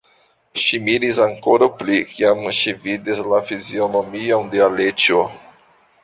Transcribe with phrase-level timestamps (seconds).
[0.61, 5.21] Ŝi miris ankoraŭ pli, kiam ŝi vidis la fizionomion de Aleĉjo.